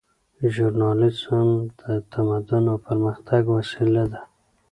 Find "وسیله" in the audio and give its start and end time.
3.57-4.03